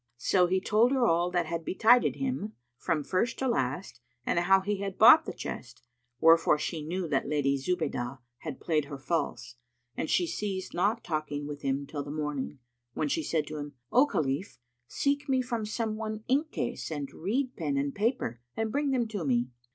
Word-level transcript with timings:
So 0.17 0.47
he 0.47 0.59
told 0.59 0.91
her 0.93 1.05
all 1.05 1.29
that 1.29 1.45
had 1.45 1.63
betided 1.63 2.15
him, 2.15 2.53
from 2.75 3.03
first 3.03 3.37
to 3.37 3.47
last, 3.47 4.01
and 4.25 4.39
how 4.39 4.61
he 4.61 4.77
had 4.77 4.97
bought 4.97 5.25
the 5.25 5.31
chest; 5.31 5.83
wherefore 6.19 6.57
she 6.57 6.81
knew 6.81 7.07
that 7.07 7.21
the 7.21 7.29
Lady 7.29 7.55
Zubaydah 7.55 8.17
had 8.39 8.59
played 8.59 8.85
her 8.85 8.97
false; 8.97 9.57
and 9.95 10.09
she 10.09 10.25
ceased 10.25 10.73
not 10.73 11.03
talking 11.03 11.45
with 11.45 11.61
him 11.61 11.85
till 11.85 12.01
the 12.03 12.09
morning, 12.09 12.57
when 12.95 13.09
she 13.09 13.21
said 13.21 13.45
to 13.45 13.57
him, 13.57 13.75
"O 13.91 14.07
Khalif, 14.07 14.57
seek 14.87 15.29
me 15.29 15.39
from 15.39 15.67
some 15.67 15.95
one 15.97 16.23
inkcase 16.27 16.89
and 16.89 17.13
reed 17.13 17.55
pen 17.55 17.77
and 17.77 17.93
paper 17.93 18.41
and 18.57 18.71
bring 18.71 18.89
them 18.89 19.07
to 19.09 19.23
me." 19.23 19.49